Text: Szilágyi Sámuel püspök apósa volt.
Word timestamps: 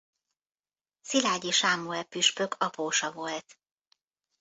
Szilágyi 1.01 1.51
Sámuel 1.51 2.03
püspök 2.05 2.53
apósa 2.57 3.11
volt. 3.11 3.59